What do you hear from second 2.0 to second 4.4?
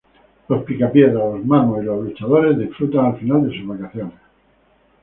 luchadores disfrutan al final de sus vacaciones.